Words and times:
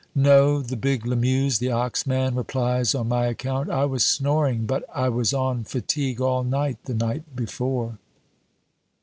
"No," 0.15 0.63
the 0.63 0.75
big 0.77 1.05
Lamuse, 1.05 1.59
the 1.59 1.69
ox 1.71 2.07
man, 2.07 2.33
replies 2.33 2.95
on 2.95 3.09
my 3.09 3.27
account; 3.27 3.69
"I 3.69 3.85
was 3.85 4.03
snoring; 4.03 4.65
but 4.65 4.83
I 4.91 5.09
was 5.09 5.31
on 5.31 5.63
fatigue 5.63 6.19
all 6.19 6.43
night 6.43 6.79
the 6.85 6.95
night 6.95 7.35
before." 7.35 7.99